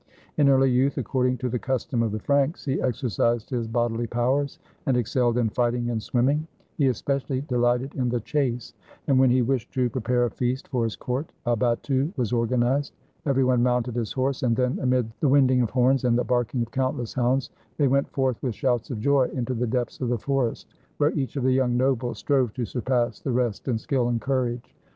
In 0.35 0.49
early 0.49 0.71
youth, 0.71 0.97
according 0.97 1.37
to 1.37 1.47
the 1.47 1.59
custom 1.59 2.01
of 2.01 2.11
the 2.11 2.17
Franks, 2.19 2.65
he 2.65 2.81
exercised 2.81 3.51
his 3.51 3.67
bodily 3.67 4.07
powers, 4.07 4.57
and 4.87 4.97
excelled 4.97 5.37
in 5.37 5.49
fighting 5.49 5.91
and 5.91 6.01
swimming. 6.01 6.47
He 6.79 6.87
especially 6.87 7.41
delighted 7.41 7.93
in 7.93 8.09
the 8.09 8.19
chase, 8.19 8.73
and 9.05 9.19
when 9.19 9.29
he 9.29 9.43
165 9.43 9.43
FRANCE 9.45 9.53
wished 9.53 9.73
to 9.75 9.89
prepare 9.93 10.25
a 10.25 10.31
feast 10.31 10.67
for 10.69 10.83
his 10.85 10.95
court, 10.95 11.31
a 11.45 11.55
battue 11.55 12.11
was 12.17 12.33
organized. 12.33 12.93
Every 13.27 13.43
one 13.43 13.61
mounted 13.61 13.93
his 13.93 14.11
horse, 14.11 14.41
and 14.41 14.55
then, 14.55 14.79
amid 14.81 15.11
the 15.19 15.29
winding 15.29 15.61
of 15.61 15.69
horns 15.69 16.03
and 16.03 16.17
the 16.17 16.23
barking 16.23 16.63
of 16.63 16.71
countless 16.71 17.13
hounds, 17.13 17.51
they 17.77 17.87
went 17.87 18.09
forth 18.09 18.41
with 18.41 18.55
shouts 18.55 18.89
of 18.89 18.99
joy 18.99 19.25
into 19.35 19.53
the 19.53 19.67
depths 19.67 20.01
of 20.01 20.09
the 20.09 20.17
forest, 20.17 20.65
where 20.97 21.11
each 21.13 21.35
of 21.35 21.43
the 21.43 21.51
young 21.53 21.77
nobles 21.77 22.17
strove 22.17 22.53
to 22.55 22.65
surpass 22.65 23.19
the 23.19 23.29
rest 23.31 23.67
in 23.67 23.77
skill 23.77 24.07
and 24.07 24.19
courage. 24.19 24.75